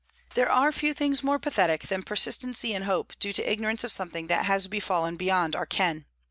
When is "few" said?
0.71-0.95